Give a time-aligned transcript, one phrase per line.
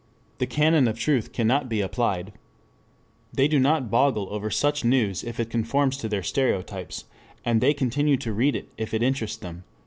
[0.39, 2.33] The canon of truth cannot be applied.
[3.31, 7.05] They do not boggle over such news if it conforms to their stereotypes,
[7.45, 9.63] and they continue to read it if it interests them.